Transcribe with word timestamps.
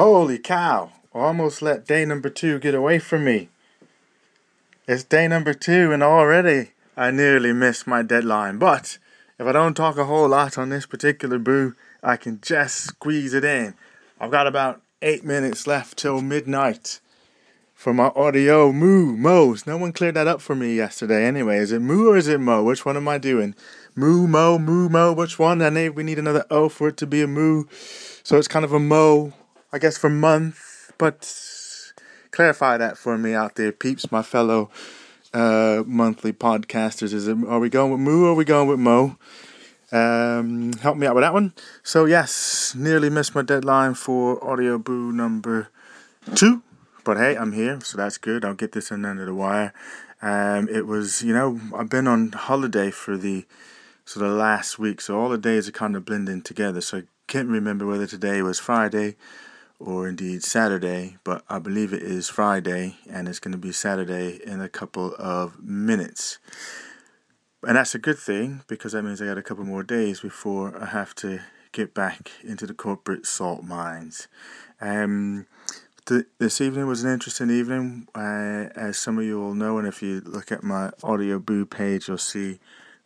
Holy 0.00 0.38
cow! 0.38 0.92
Almost 1.12 1.60
let 1.60 1.86
day 1.86 2.06
number 2.06 2.30
two 2.30 2.58
get 2.58 2.74
away 2.74 2.98
from 2.98 3.22
me. 3.22 3.50
It's 4.88 5.04
day 5.04 5.28
number 5.28 5.52
two, 5.52 5.92
and 5.92 6.02
already 6.02 6.70
I 6.96 7.10
nearly 7.10 7.52
missed 7.52 7.86
my 7.86 8.00
deadline. 8.00 8.56
But 8.56 8.96
if 9.38 9.46
I 9.46 9.52
don't 9.52 9.74
talk 9.74 9.98
a 9.98 10.06
whole 10.06 10.26
lot 10.26 10.56
on 10.56 10.70
this 10.70 10.86
particular 10.86 11.38
boo, 11.38 11.74
I 12.02 12.16
can 12.16 12.40
just 12.40 12.76
squeeze 12.76 13.34
it 13.34 13.44
in. 13.44 13.74
I've 14.18 14.30
got 14.30 14.46
about 14.46 14.80
eight 15.02 15.22
minutes 15.22 15.66
left 15.66 15.98
till 15.98 16.22
midnight 16.22 17.00
for 17.74 17.92
my 17.92 18.10
audio 18.16 18.72
moo 18.72 19.14
mo's. 19.18 19.66
No 19.66 19.76
one 19.76 19.92
cleared 19.92 20.16
that 20.16 20.26
up 20.26 20.40
for 20.40 20.54
me 20.54 20.74
yesterday. 20.74 21.26
Anyway, 21.26 21.58
is 21.58 21.72
it 21.72 21.80
moo 21.80 22.08
or 22.08 22.16
is 22.16 22.26
it 22.26 22.40
mo? 22.40 22.62
Which 22.62 22.86
one 22.86 22.96
am 22.96 23.06
I 23.06 23.18
doing? 23.18 23.54
Moo 23.94 24.26
mo 24.26 24.58
moo 24.58 24.88
mo. 24.88 25.12
Which 25.12 25.38
one? 25.38 25.60
I 25.60 25.68
need 25.68 25.90
we 25.90 26.04
need 26.04 26.18
another 26.18 26.46
o 26.50 26.70
for 26.70 26.88
it 26.88 26.96
to 26.96 27.06
be 27.06 27.20
a 27.20 27.26
moo. 27.26 27.64
So 28.22 28.38
it's 28.38 28.48
kind 28.48 28.64
of 28.64 28.72
a 28.72 28.78
mo, 28.78 29.32
I 29.72 29.78
guess, 29.78 29.96
for 29.96 30.10
month. 30.10 30.92
But 30.98 31.32
clarify 32.30 32.76
that 32.76 32.98
for 32.98 33.16
me 33.16 33.34
out 33.34 33.54
there, 33.54 33.72
peeps, 33.72 34.10
my 34.10 34.22
fellow 34.22 34.70
uh, 35.32 35.82
monthly 35.86 36.32
podcasters. 36.32 37.12
Is 37.12 37.28
it 37.28 37.36
are 37.46 37.58
we 37.58 37.70
going 37.70 37.92
with 37.92 38.00
moo 38.00 38.26
or 38.26 38.30
are 38.30 38.34
we 38.34 38.44
going 38.44 38.68
with 38.68 38.78
mo? 38.78 39.16
Um, 39.92 40.72
help 40.74 40.96
me 40.96 41.06
out 41.06 41.14
with 41.14 41.22
that 41.22 41.32
one. 41.32 41.52
So 41.82 42.04
yes, 42.04 42.74
nearly 42.76 43.10
missed 43.10 43.34
my 43.34 43.42
deadline 43.42 43.94
for 43.94 44.42
audio 44.44 44.78
boo 44.78 45.12
number 45.12 45.68
two. 46.34 46.62
But 47.02 47.16
hey, 47.16 47.36
I'm 47.36 47.52
here, 47.52 47.80
so 47.80 47.96
that's 47.96 48.18
good. 48.18 48.44
I'll 48.44 48.54
get 48.54 48.72
this 48.72 48.90
in 48.90 49.04
under 49.04 49.24
the 49.24 49.34
wire. 49.34 49.72
Um, 50.22 50.68
it 50.68 50.86
was, 50.86 51.22
you 51.22 51.32
know, 51.32 51.58
I've 51.74 51.88
been 51.88 52.06
on 52.06 52.32
holiday 52.32 52.90
for 52.90 53.16
the 53.16 53.46
sort 54.04 54.26
of 54.26 54.32
last 54.32 54.78
week, 54.78 55.00
so 55.00 55.18
all 55.18 55.30
the 55.30 55.38
days 55.38 55.66
are 55.66 55.72
kind 55.72 55.96
of 55.96 56.04
blending 56.04 56.42
together. 56.42 56.82
So 56.82 56.98
I 56.98 57.02
can't 57.26 57.48
remember 57.48 57.86
whether 57.86 58.06
today 58.06 58.42
was 58.42 58.58
Friday 58.58 59.16
or 59.80 60.06
indeed 60.06 60.44
Saturday, 60.44 61.16
but 61.24 61.42
I 61.48 61.58
believe 61.58 61.92
it 61.92 62.02
is 62.02 62.28
Friday, 62.28 62.96
and 63.08 63.26
it's 63.26 63.38
going 63.38 63.52
to 63.52 63.58
be 63.58 63.72
Saturday 63.72 64.38
in 64.44 64.60
a 64.60 64.68
couple 64.68 65.14
of 65.18 65.58
minutes. 65.62 66.38
And 67.62 67.76
that's 67.76 67.94
a 67.94 67.98
good 67.98 68.18
thing 68.18 68.62
because 68.68 68.92
that 68.92 69.02
means 69.02 69.20
I 69.20 69.26
got 69.26 69.38
a 69.38 69.42
couple 69.42 69.64
more 69.64 69.82
days 69.82 70.20
before 70.20 70.80
I 70.80 70.86
have 70.86 71.14
to 71.16 71.40
get 71.72 71.94
back 71.94 72.30
into 72.42 72.66
the 72.66 72.74
corporate 72.74 73.26
salt 73.26 73.64
mines. 73.64 74.28
Um, 74.80 75.46
this 76.38 76.60
evening 76.60 76.86
was 76.86 77.04
an 77.04 77.12
interesting 77.12 77.50
evening, 77.50 78.08
uh, 78.14 78.68
as 78.74 78.98
some 78.98 79.18
of 79.18 79.24
you 79.24 79.38
will 79.38 79.54
know, 79.54 79.78
and 79.78 79.86
if 79.86 80.02
you 80.02 80.20
look 80.20 80.50
at 80.50 80.62
my 80.62 80.90
Audio 81.02 81.38
Boo 81.38 81.64
page, 81.64 82.08
you'll 82.08 82.18
see 82.18 82.58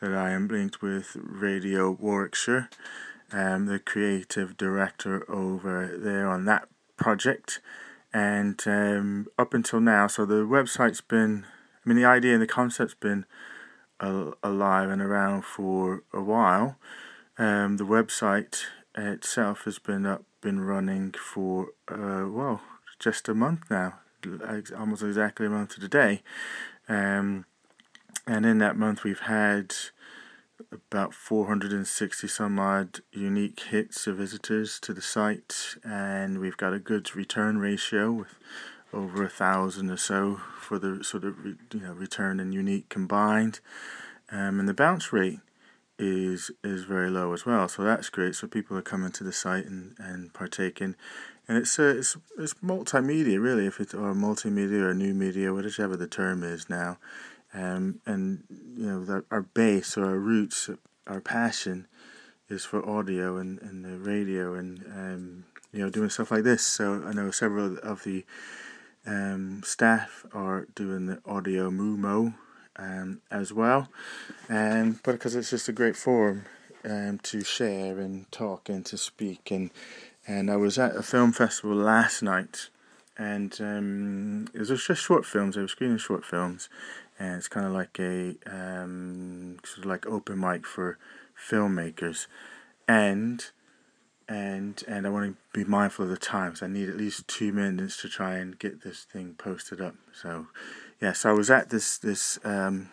that 0.00 0.14
I 0.14 0.30
am 0.30 0.48
linked 0.48 0.80
with 0.80 1.16
Radio 1.16 1.90
Warwickshire. 1.90 2.70
Um, 3.32 3.66
the 3.66 3.78
creative 3.78 4.56
director 4.56 5.28
over 5.30 5.96
there 5.96 6.28
on 6.28 6.44
that 6.44 6.68
project, 6.96 7.60
and 8.12 8.60
um, 8.66 9.26
up 9.38 9.54
until 9.54 9.80
now, 9.80 10.06
so 10.06 10.26
the 10.26 10.44
website's 10.44 11.00
been, 11.00 11.46
I 11.84 11.88
mean, 11.88 11.96
the 11.96 12.04
idea 12.04 12.34
and 12.34 12.42
the 12.42 12.46
concept's 12.46 12.94
been 12.94 13.24
alive 14.00 14.90
and 14.90 15.00
around 15.00 15.44
for 15.44 16.02
a 16.12 16.20
while. 16.20 16.76
Um, 17.38 17.76
the 17.76 17.84
website 17.84 18.64
itself 18.96 19.64
has 19.64 19.78
been 19.78 20.04
up, 20.04 20.24
been 20.40 20.60
running 20.60 21.12
for 21.12 21.68
uh, 21.88 22.26
well 22.28 22.60
just 22.98 23.28
a 23.28 23.34
month 23.34 23.70
now, 23.70 23.94
almost 24.78 25.02
exactly 25.02 25.46
a 25.46 25.50
month 25.50 25.74
to 25.74 25.80
the 25.80 25.88
day. 25.88 26.22
Um, 26.88 27.46
and 28.26 28.46
in 28.46 28.58
that 28.58 28.76
month, 28.76 29.02
we've 29.02 29.20
had 29.20 29.74
about 30.72 31.14
460 31.14 32.26
some 32.28 32.58
odd 32.58 33.00
unique 33.12 33.60
hits 33.70 34.06
of 34.06 34.16
visitors 34.16 34.80
to 34.80 34.92
the 34.92 35.02
site, 35.02 35.76
and 35.84 36.38
we've 36.38 36.56
got 36.56 36.72
a 36.72 36.78
good 36.78 37.14
return 37.14 37.58
ratio 37.58 38.12
with 38.12 38.38
over 38.92 39.24
a 39.24 39.28
thousand 39.28 39.90
or 39.90 39.96
so 39.96 40.40
for 40.60 40.78
the 40.78 41.02
sort 41.02 41.24
of 41.24 41.36
you 41.44 41.80
know 41.80 41.92
return 41.92 42.40
and 42.40 42.54
unique 42.54 42.88
combined, 42.88 43.60
um, 44.30 44.58
and 44.60 44.68
the 44.68 44.74
bounce 44.74 45.12
rate 45.12 45.40
is 45.98 46.50
is 46.64 46.84
very 46.84 47.10
low 47.10 47.32
as 47.32 47.46
well. 47.46 47.68
So 47.68 47.82
that's 47.82 48.08
great. 48.08 48.34
So 48.34 48.46
people 48.46 48.76
are 48.76 48.82
coming 48.82 49.12
to 49.12 49.24
the 49.24 49.32
site 49.32 49.66
and, 49.66 49.94
and 49.98 50.32
partaking 50.32 50.96
and 51.48 51.58
it's 51.58 51.78
uh, 51.78 51.94
it's 51.98 52.16
it's 52.38 52.54
multimedia 52.54 53.40
really, 53.42 53.66
if 53.66 53.80
it's 53.80 53.94
or 53.94 54.14
multimedia 54.14 54.82
or 54.82 54.94
new 54.94 55.14
media, 55.14 55.52
whatever 55.52 55.96
the 55.96 56.06
term 56.06 56.42
is 56.42 56.70
now, 56.70 56.98
um, 57.54 58.00
and 58.06 58.44
you 58.76 58.86
know 58.86 59.04
the, 59.04 59.24
our 59.30 59.42
base 59.42 59.96
or 59.96 60.06
our 60.06 60.18
roots, 60.18 60.70
our 61.06 61.20
passion, 61.20 61.86
is 62.48 62.64
for 62.64 62.88
audio 62.88 63.36
and 63.36 63.60
and 63.62 63.84
the 63.84 63.98
radio 63.98 64.54
and 64.54 64.84
um, 64.94 65.44
you 65.72 65.80
know 65.80 65.90
doing 65.90 66.10
stuff 66.10 66.30
like 66.30 66.44
this. 66.44 66.62
So 66.62 67.02
I 67.06 67.12
know 67.12 67.30
several 67.30 67.78
of 67.78 68.04
the 68.04 68.24
um, 69.06 69.62
staff 69.64 70.24
are 70.32 70.66
doing 70.74 71.06
the 71.06 71.20
audio 71.26 71.70
mumo 71.70 72.34
um, 72.76 73.20
as 73.30 73.52
well, 73.52 73.88
and 74.48 75.02
but 75.02 75.12
because 75.12 75.34
it's 75.34 75.50
just 75.50 75.68
a 75.68 75.72
great 75.72 75.96
forum 75.96 76.44
um, 76.84 77.18
to 77.24 77.44
share 77.44 77.98
and 77.98 78.30
talk 78.32 78.68
and 78.68 78.84
to 78.86 78.96
speak 78.96 79.50
and 79.50 79.70
and 80.26 80.50
I 80.50 80.56
was 80.56 80.78
at 80.78 80.96
a 80.96 81.02
film 81.02 81.32
festival 81.32 81.76
last 81.76 82.22
night, 82.22 82.68
and 83.18 83.56
um, 83.60 84.48
it 84.54 84.58
was 84.60 84.68
just 84.68 85.02
short 85.02 85.26
films. 85.26 85.56
They 85.56 85.62
were 85.62 85.68
screening 85.68 85.98
short 85.98 86.24
films, 86.24 86.68
and 87.22 87.36
it's 87.36 87.46
kind 87.46 87.64
of 87.64 87.72
like 87.72 88.00
a 88.00 88.34
um, 88.46 89.56
sort 89.64 89.78
of 89.78 89.84
like 89.84 90.06
open 90.06 90.40
mic 90.40 90.66
for 90.66 90.98
filmmakers, 91.38 92.26
and 92.88 93.44
and 94.28 94.82
and 94.88 95.06
I 95.06 95.10
want 95.10 95.36
to 95.36 95.36
be 95.58 95.64
mindful 95.64 96.06
of 96.06 96.10
the 96.10 96.16
times. 96.16 96.64
I 96.64 96.66
need 96.66 96.88
at 96.88 96.96
least 96.96 97.28
two 97.28 97.52
minutes 97.52 98.02
to 98.02 98.08
try 98.08 98.38
and 98.38 98.58
get 98.58 98.82
this 98.82 99.04
thing 99.04 99.36
posted 99.38 99.80
up. 99.80 99.94
So, 100.12 100.48
yeah. 101.00 101.12
So 101.12 101.30
I 101.30 101.32
was 101.32 101.48
at 101.48 101.70
this 101.70 101.96
this 101.96 102.40
um, 102.42 102.90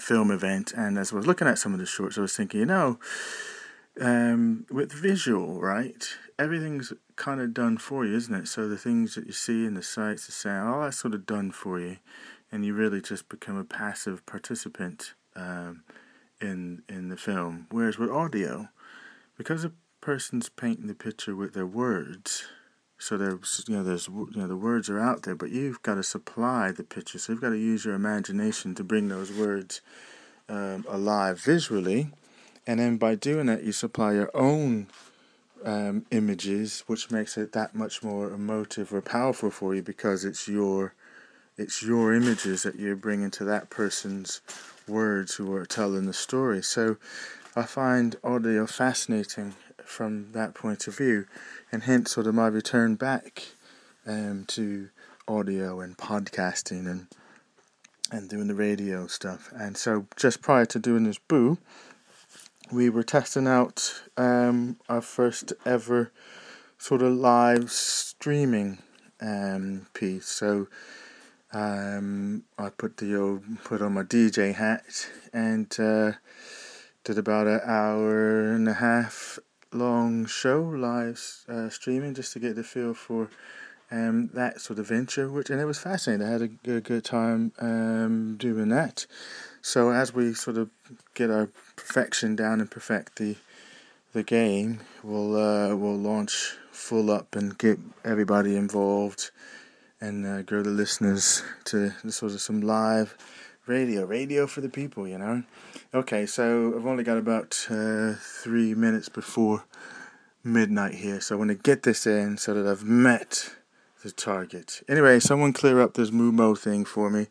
film 0.00 0.32
event, 0.32 0.72
and 0.76 0.98
as 0.98 1.12
I 1.12 1.16
was 1.16 1.26
looking 1.28 1.46
at 1.46 1.60
some 1.60 1.72
of 1.72 1.78
the 1.78 1.86
shorts, 1.86 2.18
I 2.18 2.22
was 2.22 2.36
thinking, 2.36 2.58
you 2.58 2.66
know 2.66 2.98
um, 4.00 4.66
with 4.70 4.92
visual, 4.92 5.60
right? 5.60 6.06
Everything's 6.38 6.92
kind 7.16 7.40
of 7.40 7.52
done 7.52 7.78
for 7.78 8.04
you, 8.04 8.16
isn't 8.16 8.34
it? 8.34 8.48
So 8.48 8.68
the 8.68 8.76
things 8.76 9.14
that 9.14 9.26
you 9.26 9.32
see 9.32 9.64
in 9.64 9.74
the 9.74 9.82
sights, 9.82 10.26
the 10.26 10.32
sound, 10.32 10.68
all 10.68 10.82
that's 10.82 10.98
sort 10.98 11.14
of 11.14 11.26
done 11.26 11.50
for 11.50 11.80
you, 11.80 11.96
and 12.50 12.64
you 12.64 12.74
really 12.74 13.00
just 13.00 13.28
become 13.28 13.56
a 13.56 13.64
passive 13.64 14.24
participant 14.26 15.14
um, 15.36 15.82
in 16.40 16.82
in 16.88 17.08
the 17.08 17.16
film. 17.16 17.66
Whereas 17.70 17.98
with 17.98 18.10
audio, 18.10 18.68
because 19.36 19.64
a 19.64 19.72
person's 20.00 20.48
painting 20.48 20.86
the 20.86 20.94
picture 20.94 21.34
with 21.34 21.54
their 21.54 21.66
words, 21.66 22.44
so 22.98 23.16
there's 23.16 23.64
you 23.68 23.76
know 23.76 23.82
there's 23.82 24.08
you 24.08 24.32
know 24.34 24.48
the 24.48 24.56
words 24.56 24.88
are 24.88 25.00
out 25.00 25.22
there, 25.22 25.34
but 25.34 25.50
you've 25.50 25.82
got 25.82 25.94
to 25.94 26.02
supply 26.02 26.72
the 26.72 26.84
picture. 26.84 27.18
So 27.18 27.32
you've 27.32 27.42
got 27.42 27.50
to 27.50 27.58
use 27.58 27.84
your 27.84 27.94
imagination 27.94 28.74
to 28.76 28.84
bring 28.84 29.08
those 29.08 29.32
words 29.32 29.80
um, 30.48 30.84
alive 30.88 31.40
visually 31.40 32.10
and 32.68 32.78
then 32.78 32.98
by 32.98 33.14
doing 33.14 33.46
that, 33.46 33.64
you 33.64 33.72
supply 33.72 34.12
your 34.12 34.30
own 34.34 34.88
um, 35.64 36.04
images, 36.10 36.84
which 36.86 37.10
makes 37.10 37.38
it 37.38 37.52
that 37.52 37.74
much 37.74 38.02
more 38.02 38.30
emotive 38.30 38.92
or 38.92 39.00
powerful 39.00 39.50
for 39.50 39.74
you 39.74 39.82
because 39.82 40.22
it's 40.22 40.46
your 40.46 40.92
it's 41.58 41.82
your 41.82 42.14
images 42.14 42.62
that 42.62 42.76
you're 42.76 42.96
bringing 42.96 43.30
to 43.32 43.44
that 43.44 43.68
person's 43.68 44.40
words 44.86 45.34
who 45.34 45.52
are 45.52 45.66
telling 45.66 46.06
the 46.06 46.12
story. 46.14 46.62
So 46.62 46.96
I 47.54 47.64
find 47.64 48.16
audio 48.22 48.66
fascinating 48.66 49.54
from 49.84 50.32
that 50.32 50.54
point 50.54 50.86
of 50.86 50.96
view, 50.96 51.26
and 51.72 51.82
hence 51.82 52.12
sort 52.12 52.26
of 52.26 52.34
my 52.34 52.46
return 52.46 52.94
back 52.94 53.48
um, 54.06 54.44
to 54.48 54.90
audio 55.26 55.80
and 55.80 55.98
podcasting 55.98 56.90
and 56.90 57.08
and 58.10 58.30
doing 58.30 58.46
the 58.46 58.54
radio 58.54 59.06
stuff. 59.06 59.50
And 59.54 59.76
so 59.76 60.06
just 60.16 60.40
prior 60.40 60.64
to 60.66 60.78
doing 60.78 61.04
this 61.04 61.18
boo, 61.18 61.58
we 62.72 62.88
were 62.88 63.02
testing 63.02 63.46
out 63.46 64.00
um, 64.16 64.78
our 64.88 65.02
first 65.02 65.52
ever 65.66 66.10
sort 66.78 67.02
of 67.02 67.12
live 67.12 67.70
streaming 67.70 68.78
um, 69.20 69.88
piece. 69.92 70.26
So 70.26 70.68
um, 71.52 72.44
I 72.58 72.70
put 72.70 72.98
the 72.98 73.16
old, 73.16 73.42
put 73.64 73.80
on 73.82 73.94
my 73.94 74.02
DJ 74.02 74.54
hat 74.54 75.08
and 75.32 75.74
uh, 75.78 76.12
did 77.04 77.18
about 77.18 77.46
an 77.46 77.60
hour 77.64 78.52
and 78.52 78.68
a 78.68 78.74
half 78.74 79.38
long 79.72 80.26
show 80.26 80.60
live 80.62 81.44
uh, 81.48 81.68
streaming 81.68 82.14
just 82.14 82.32
to 82.32 82.38
get 82.38 82.56
the 82.56 82.64
feel 82.64 82.94
for 82.94 83.30
um, 83.90 84.28
that 84.34 84.60
sort 84.60 84.78
of 84.78 84.88
venture. 84.88 85.30
Which 85.30 85.48
and 85.50 85.60
it 85.60 85.64
was 85.64 85.78
fascinating. 85.78 86.26
I 86.26 86.30
had 86.30 86.42
a 86.42 86.48
good, 86.48 86.84
good 86.84 87.04
time 87.04 87.52
um, 87.58 88.36
doing 88.36 88.68
that. 88.68 89.06
So 89.62 89.90
as 89.90 90.14
we 90.14 90.34
sort 90.34 90.58
of 90.58 90.70
get 91.14 91.30
our 91.30 91.48
perfection 91.76 92.36
down 92.36 92.60
and 92.60 92.70
perfect 92.70 93.16
the 93.16 93.36
the 94.12 94.22
game, 94.22 94.80
we'll 95.02 95.36
uh, 95.36 95.74
we'll 95.74 95.96
launch 95.96 96.56
full 96.70 97.10
up 97.10 97.34
and 97.34 97.56
get 97.56 97.78
everybody 98.04 98.56
involved 98.56 99.30
and 100.00 100.26
uh, 100.26 100.42
grow 100.42 100.62
the 100.62 100.70
listeners 100.70 101.42
to 101.64 101.92
this 102.04 102.22
of 102.22 102.40
some 102.40 102.60
live 102.60 103.16
radio, 103.66 104.04
radio 104.04 104.46
for 104.46 104.60
the 104.60 104.68
people, 104.68 105.06
you 105.06 105.18
know. 105.18 105.42
Okay, 105.92 106.26
so 106.26 106.74
I've 106.76 106.86
only 106.86 107.04
got 107.04 107.18
about 107.18 107.66
uh, 107.70 108.14
three 108.18 108.74
minutes 108.74 109.08
before 109.08 109.64
midnight 110.42 110.94
here, 110.94 111.20
so 111.20 111.34
I 111.34 111.38
want 111.38 111.50
to 111.50 111.54
get 111.54 111.82
this 111.82 112.06
in 112.06 112.38
so 112.38 112.54
that 112.54 112.68
I've 112.68 112.84
met 112.84 113.50
the 114.02 114.10
target. 114.10 114.82
Anyway, 114.88 115.20
someone 115.20 115.52
clear 115.52 115.80
up 115.80 115.94
this 115.94 116.10
Mumo 116.10 116.56
thing 116.56 116.84
for 116.84 117.10
me, 117.10 117.26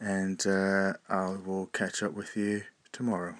and 0.00 0.46
uh, 0.46 0.94
I 1.08 1.36
will 1.44 1.66
catch 1.66 2.02
up 2.02 2.12
with 2.14 2.36
you 2.36 2.62
tomorrow. 2.92 3.36